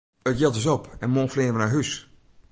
It 0.29 0.33
jild 0.37 0.55
is 0.55 0.65
op 0.73 0.85
en 1.03 1.09
moarn 1.13 1.31
fleane 1.33 1.53
wy 1.55 1.59
nei 1.61 1.71
hús! 1.75 1.91